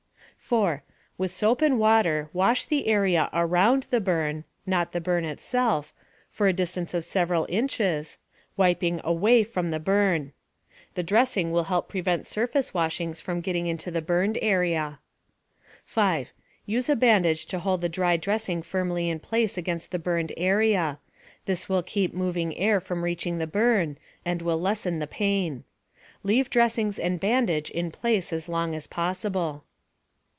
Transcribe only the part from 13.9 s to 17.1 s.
the burned area. 5. Use a